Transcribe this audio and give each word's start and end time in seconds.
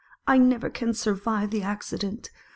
I 0.25 0.39
never 0.39 0.71
can 0.71 0.95
survive 0.95 1.51
the 1.51 1.61
accident." 1.61 2.31